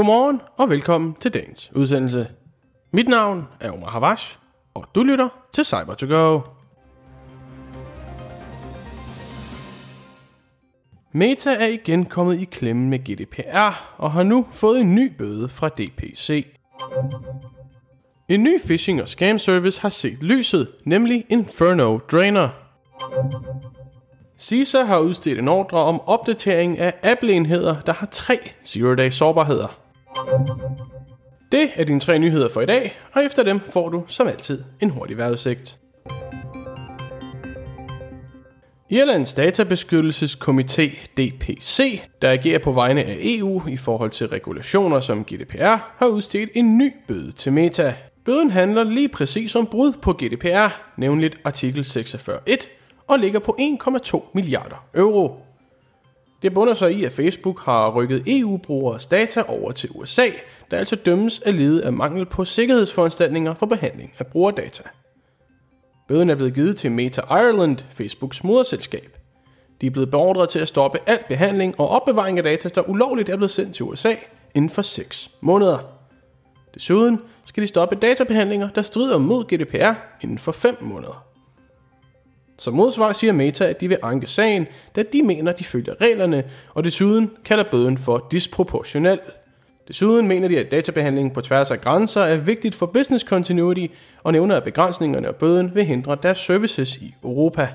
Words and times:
Godmorgen 0.00 0.40
og 0.56 0.70
velkommen 0.70 1.14
til 1.14 1.34
dagens 1.34 1.70
udsendelse. 1.74 2.28
Mit 2.92 3.08
navn 3.08 3.48
er 3.60 3.70
Omar 3.72 3.90
Havash, 3.90 4.38
og 4.74 4.84
du 4.94 5.02
lytter 5.02 5.28
til 5.52 5.64
cyber 5.64 5.94
to 5.94 6.06
go 6.06 6.40
Meta 11.12 11.54
er 11.54 11.66
igen 11.66 12.06
kommet 12.06 12.40
i 12.40 12.44
klemme 12.44 12.88
med 12.88 12.98
GDPR 12.98 13.94
og 13.96 14.12
har 14.12 14.22
nu 14.22 14.46
fået 14.50 14.80
en 14.80 14.94
ny 14.94 15.16
bøde 15.18 15.48
fra 15.48 15.68
DPC. 15.68 16.46
En 18.28 18.42
ny 18.42 18.60
phishing 18.64 19.02
og 19.02 19.08
scam 19.08 19.38
service 19.38 19.80
har 19.80 19.88
set 19.88 20.22
lyset, 20.22 20.68
nemlig 20.84 21.24
Inferno 21.28 21.98
Drainer. 21.98 22.48
CISA 24.38 24.82
har 24.82 24.98
udstedt 24.98 25.38
en 25.38 25.48
ordre 25.48 25.78
om 25.78 26.00
opdatering 26.00 26.78
af 26.78 26.94
Apple-enheder, 27.02 27.80
der 27.80 27.92
har 27.92 28.06
tre 28.06 28.38
zero-day 28.64 29.10
sårbarheder. 29.10 29.79
Det 31.52 31.70
er 31.74 31.84
dine 31.84 32.00
tre 32.00 32.18
nyheder 32.18 32.48
for 32.48 32.60
i 32.60 32.66
dag, 32.66 32.98
og 33.12 33.24
efter 33.24 33.42
dem 33.42 33.60
får 33.60 33.88
du 33.88 34.04
som 34.06 34.26
altid 34.26 34.64
en 34.80 34.90
hurtig 34.90 35.16
vejrudsigt. 35.16 35.78
Irlands 38.92 39.34
databeskyttelseskomité 39.34 41.06
DPC, 41.16 42.02
der 42.22 42.30
agerer 42.30 42.58
på 42.58 42.72
vegne 42.72 43.04
af 43.04 43.16
EU 43.20 43.68
i 43.68 43.76
forhold 43.76 44.10
til 44.10 44.28
regulationer 44.28 45.00
som 45.00 45.24
GDPR, 45.24 45.94
har 45.96 46.06
udstedt 46.06 46.50
en 46.54 46.78
ny 46.78 46.92
bøde 47.08 47.32
til 47.32 47.52
Meta. 47.52 47.94
Bøden 48.24 48.50
handler 48.50 48.84
lige 48.84 49.08
præcis 49.08 49.54
om 49.54 49.66
brud 49.66 49.92
på 50.02 50.12
GDPR, 50.12 50.82
nemlig 50.96 51.30
artikel 51.44 51.82
46.1, 51.82 52.56
og 53.06 53.18
ligger 53.18 53.40
på 53.40 53.56
1,2 53.60 54.30
milliarder 54.34 54.84
euro. 54.94 55.49
Det 56.42 56.54
bunder 56.54 56.74
sig 56.74 56.92
i, 56.92 57.04
at 57.04 57.12
Facebook 57.12 57.60
har 57.64 57.90
rykket 57.90 58.22
EU-brugeres 58.26 59.06
data 59.06 59.42
over 59.48 59.72
til 59.72 59.90
USA, 59.94 60.26
der 60.70 60.78
altså 60.78 60.96
dømmes 60.96 61.40
af 61.40 61.56
lede 61.56 61.84
af 61.84 61.92
mangel 61.92 62.26
på 62.26 62.44
sikkerhedsforanstaltninger 62.44 63.54
for 63.54 63.66
behandling 63.66 64.12
af 64.18 64.26
brugerdata. 64.26 64.82
Bøden 66.08 66.30
er 66.30 66.34
blevet 66.34 66.54
givet 66.54 66.76
til 66.76 66.92
Meta 66.92 67.20
Ireland, 67.20 67.78
Facebooks 67.90 68.44
moderselskab. 68.44 69.18
De 69.80 69.86
er 69.86 69.90
blevet 69.90 70.10
beordret 70.10 70.48
til 70.48 70.58
at 70.58 70.68
stoppe 70.68 70.98
al 71.06 71.18
behandling 71.28 71.80
og 71.80 71.88
opbevaring 71.88 72.38
af 72.38 72.44
data, 72.44 72.68
der 72.68 72.88
ulovligt 72.88 73.28
er 73.28 73.36
blevet 73.36 73.50
sendt 73.50 73.74
til 73.74 73.84
USA 73.84 74.14
inden 74.54 74.70
for 74.70 74.82
6 74.82 75.30
måneder. 75.40 75.78
Desuden 76.74 77.20
skal 77.44 77.62
de 77.62 77.68
stoppe 77.68 77.96
databehandlinger, 77.96 78.68
der 78.68 78.82
strider 78.82 79.18
mod 79.18 79.44
GDPR 79.44 79.92
inden 80.22 80.38
for 80.38 80.52
5 80.52 80.76
måneder. 80.80 81.29
Som 82.60 82.74
modsvar 82.74 83.12
siger 83.12 83.32
Meta, 83.32 83.64
at 83.64 83.80
de 83.80 83.88
vil 83.88 83.98
anke 84.02 84.26
sagen, 84.26 84.66
da 84.96 85.02
de 85.02 85.22
mener, 85.22 85.52
de 85.52 85.64
følger 85.64 86.00
reglerne, 86.00 86.44
og 86.74 86.84
desuden 86.84 87.30
kalder 87.44 87.64
bøden 87.70 87.98
for 87.98 88.26
disproportionel. 88.30 89.20
Desuden 89.88 90.28
mener 90.28 90.48
de, 90.48 90.58
at 90.58 90.70
databehandling 90.70 91.34
på 91.34 91.40
tværs 91.40 91.70
af 91.70 91.80
grænser 91.80 92.20
er 92.20 92.36
vigtigt 92.36 92.74
for 92.74 92.86
business 92.86 93.24
continuity, 93.24 93.86
og 94.22 94.32
nævner, 94.32 94.56
at 94.56 94.64
begrænsningerne 94.64 95.28
og 95.28 95.36
bøden 95.36 95.74
vil 95.74 95.84
hindre 95.84 96.16
deres 96.22 96.38
services 96.38 96.96
i 96.96 97.14
Europa. 97.24 97.68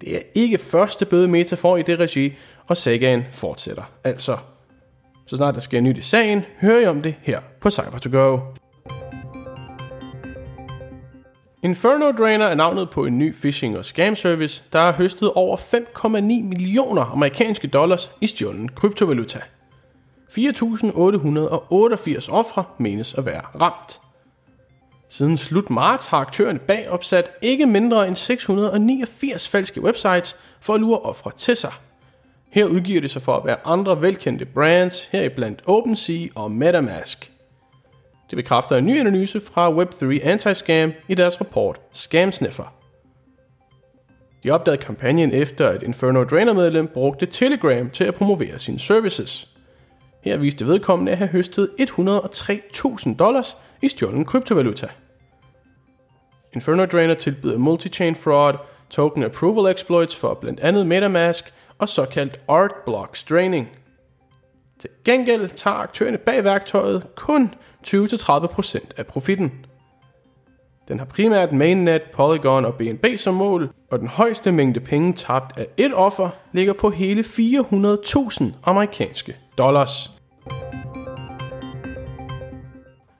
Det 0.00 0.16
er 0.16 0.20
ikke 0.34 0.58
første 0.58 1.06
bøde 1.06 1.28
Meta 1.28 1.54
får 1.54 1.76
i 1.76 1.82
det 1.82 2.00
regi, 2.00 2.32
og 2.66 2.76
sagaen 2.76 3.24
fortsætter 3.32 3.92
altså. 4.04 4.36
Så 5.26 5.36
snart 5.36 5.54
der 5.54 5.60
sker 5.60 5.80
nyt 5.80 5.98
i 5.98 6.02
sagen, 6.02 6.44
hører 6.60 6.80
I 6.80 6.86
om 6.86 7.02
det 7.02 7.14
her 7.22 7.40
på 7.60 7.70
cyber 7.70 7.98
to 7.98 8.10
go 8.12 8.38
Inferno 11.62 12.12
Drainer 12.12 12.46
er 12.46 12.54
navnet 12.54 12.90
på 12.90 13.04
en 13.04 13.18
ny 13.18 13.34
phishing 13.34 13.78
og 13.78 13.84
scam 13.84 14.16
service, 14.16 14.62
der 14.72 14.78
har 14.78 14.92
høstet 14.92 15.32
over 15.32 15.56
5,9 15.56 16.20
millioner 16.20 17.02
amerikanske 17.02 17.68
dollars 17.68 18.12
i 18.20 18.26
stjålen 18.26 18.68
kryptovaluta. 18.68 19.38
4.888 20.30 22.32
ofre 22.32 22.64
menes 22.78 23.14
at 23.14 23.26
være 23.26 23.42
ramt. 23.60 24.00
Siden 25.08 25.38
slut 25.38 25.70
marts 25.70 26.06
har 26.06 26.18
aktørerne 26.18 26.58
bag 26.58 26.90
opsat 26.90 27.30
ikke 27.42 27.66
mindre 27.66 28.08
end 28.08 28.16
689 28.16 29.48
falske 29.48 29.82
websites 29.82 30.36
for 30.60 30.74
at 30.74 30.80
lure 30.80 30.98
ofre 30.98 31.30
til 31.36 31.56
sig. 31.56 31.72
Her 32.50 32.64
udgiver 32.64 33.00
det 33.00 33.10
sig 33.10 33.22
for 33.22 33.36
at 33.36 33.44
være 33.44 33.56
andre 33.64 34.02
velkendte 34.02 34.44
brands, 34.44 35.06
heriblandt 35.06 35.62
OpenSea 35.66 36.26
og 36.34 36.50
Metamask. 36.50 37.32
Det 38.30 38.36
bekræfter 38.36 38.76
en 38.76 38.86
ny 38.86 39.00
analyse 39.00 39.40
fra 39.40 39.70
Web3 39.70 40.24
Anti-Scam 40.24 40.92
i 41.08 41.14
deres 41.14 41.40
rapport 41.40 41.80
Scam 41.92 42.32
Sniffer. 42.32 42.74
De 44.44 44.50
opdagede 44.50 44.82
kampagnen 44.82 45.32
efter, 45.32 45.68
at 45.68 45.82
Inferno 45.82 46.24
Drainer-medlem 46.24 46.88
brugte 46.88 47.26
Telegram 47.26 47.90
til 47.90 48.04
at 48.04 48.14
promovere 48.14 48.58
sine 48.58 48.78
services. 48.78 49.48
Her 50.22 50.36
viste 50.36 50.66
vedkommende 50.66 51.12
at 51.12 51.18
have 51.18 51.28
høstet 51.28 51.70
103.000 51.80 53.16
dollars 53.16 53.56
i 53.82 53.88
stjålen 53.88 54.24
kryptovaluta. 54.24 54.88
Inferno 56.52 56.86
Drainer 56.86 57.14
tilbyder 57.14 57.58
multi-chain 57.58 58.14
fraud, 58.14 58.54
token 58.90 59.22
approval 59.22 59.72
exploits 59.72 60.16
for 60.16 60.34
blandt 60.34 60.60
andet 60.60 60.86
Metamask 60.86 61.52
og 61.78 61.88
såkaldt 61.88 62.40
art 62.48 62.72
blocks 62.86 63.24
draining– 63.24 63.68
til 64.80 64.90
gengæld 65.04 65.48
tager 65.48 65.76
aktørerne 65.76 66.18
bag 66.18 66.44
værktøjet 66.44 67.06
kun 67.14 67.54
20-30% 67.86 68.78
af 68.96 69.06
profitten. 69.06 69.52
Den 70.88 70.98
har 70.98 71.06
primært 71.06 71.52
Mainnet, 71.52 72.02
Polygon 72.14 72.64
og 72.64 72.74
BNB 72.74 73.06
som 73.16 73.34
mål, 73.34 73.70
og 73.90 73.98
den 73.98 74.08
højeste 74.08 74.52
mængde 74.52 74.80
penge 74.80 75.12
tabt 75.12 75.58
af 75.58 75.66
et 75.76 75.94
offer 75.94 76.28
ligger 76.52 76.72
på 76.72 76.90
hele 76.90 77.20
400.000 77.20 78.44
amerikanske 78.64 79.36
dollars. 79.58 80.10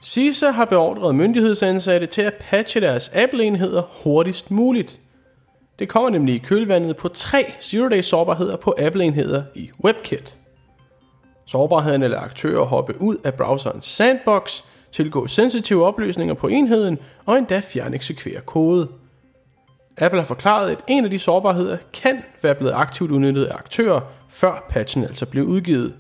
CISA 0.03 0.51
har 0.51 0.65
beordret 0.65 1.15
myndighedsansatte 1.15 2.07
til 2.07 2.23
at 2.23 2.35
patche 2.41 2.81
deres 2.81 3.09
Apple-enheder 3.09 3.83
hurtigst 4.05 4.51
muligt. 4.51 5.01
Det 5.79 5.89
kommer 5.89 6.11
nemlig 6.11 6.35
i 6.35 6.39
kølvandet 6.39 6.97
på 6.97 7.09
tre 7.09 7.53
zero-day 7.61 8.01
sårbarheder 8.01 8.57
på 8.57 8.75
Apple-enheder 8.79 9.43
i 9.55 9.71
WebKit. 9.85 10.40
Sårbarheden 11.51 12.03
eller 12.03 12.21
aktører 12.21 12.65
hoppe 12.65 13.01
ud 13.01 13.17
af 13.25 13.35
browserens 13.35 13.85
sandbox, 13.85 14.63
tilgå 14.93 15.27
sensitive 15.27 15.87
oplysninger 15.87 16.35
på 16.35 16.49
enheden 16.49 16.99
og 17.27 17.39
endda 17.39 17.61
fjerne 17.61 17.95
eksekvere 17.97 18.41
kode. 18.41 18.89
Apple 19.99 20.21
har 20.21 20.27
forklaret, 20.27 20.71
at 20.71 20.79
en 20.89 21.05
af 21.05 21.11
de 21.11 21.19
sårbarheder 21.19 21.77
kan 21.93 22.23
være 22.43 22.55
blevet 22.55 22.73
aktivt 22.73 23.11
udnyttet 23.11 23.45
af 23.45 23.55
aktører, 23.55 24.01
før 24.29 24.67
patchen 24.69 25.05
altså 25.05 25.27
blev 25.27 25.45
udgivet. 25.45 25.95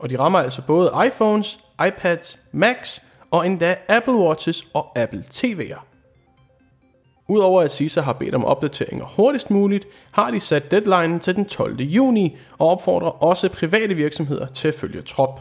Og 0.00 0.10
de 0.10 0.18
rammer 0.18 0.38
altså 0.38 0.62
både 0.66 0.92
iPhones, 1.06 1.60
iPads, 1.86 2.38
Macs 2.52 3.02
og 3.30 3.46
endda 3.46 3.76
Apple 3.88 4.14
Watches 4.14 4.66
og 4.74 4.98
Apple 4.98 5.24
TV'er. 5.34 5.87
Udover 7.30 7.62
at 7.62 7.72
CISA 7.72 8.00
har 8.00 8.12
bedt 8.12 8.34
om 8.34 8.44
opdateringer 8.44 9.06
hurtigst 9.16 9.50
muligt, 9.50 9.88
har 10.10 10.30
de 10.30 10.40
sat 10.40 10.70
deadline 10.70 11.18
til 11.18 11.36
den 11.36 11.44
12. 11.44 11.80
juni 11.80 12.36
og 12.58 12.68
opfordrer 12.68 13.24
også 13.24 13.48
private 13.48 13.94
virksomheder 13.94 14.46
til 14.46 14.68
at 14.68 14.74
følge 14.74 15.02
trop. 15.02 15.40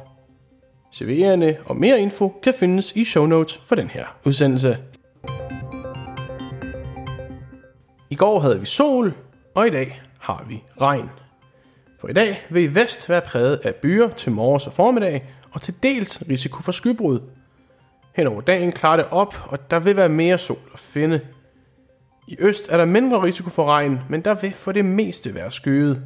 CV'erne 0.95 1.55
og 1.65 1.75
mere 1.75 1.99
info 1.99 2.33
kan 2.43 2.53
findes 2.53 2.91
i 2.91 3.03
show 3.03 3.25
notes 3.25 3.61
for 3.65 3.75
den 3.75 3.87
her 3.87 4.05
udsendelse. 4.25 4.77
I 8.09 8.15
går 8.15 8.39
havde 8.39 8.59
vi 8.59 8.65
sol, 8.65 9.13
og 9.55 9.67
i 9.67 9.69
dag 9.69 10.01
har 10.19 10.45
vi 10.47 10.63
regn. 10.81 11.09
For 11.99 12.07
i 12.07 12.13
dag 12.13 12.41
vil 12.49 12.63
i 12.63 12.75
vest 12.75 13.09
være 13.09 13.21
præget 13.21 13.55
af 13.63 13.75
byer 13.75 14.09
til 14.09 14.31
morges 14.31 14.67
og 14.67 14.73
formiddag, 14.73 15.25
og 15.51 15.61
til 15.61 15.73
dels 15.83 16.23
risiko 16.29 16.61
for 16.61 16.71
skybrud. 16.71 17.19
Hen 18.15 18.27
over 18.27 18.41
dagen 18.41 18.71
klarer 18.71 18.97
det 18.97 19.05
op, 19.11 19.35
og 19.47 19.71
der 19.71 19.79
vil 19.79 19.95
være 19.95 20.09
mere 20.09 20.37
sol 20.37 20.57
at 20.73 20.79
finde– 20.79 21.21
i 22.27 22.35
øst 22.39 22.67
er 22.69 22.77
der 22.77 22.85
mindre 22.85 23.23
risiko 23.23 23.49
for 23.49 23.65
regn, 23.65 23.99
men 24.09 24.21
der 24.21 24.35
vil 24.35 24.53
for 24.53 24.71
det 24.71 24.85
meste 24.85 25.35
være 25.35 25.51
skyet. 25.51 26.01